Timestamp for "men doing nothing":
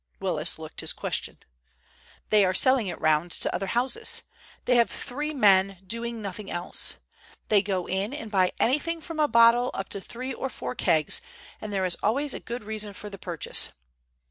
5.31-6.49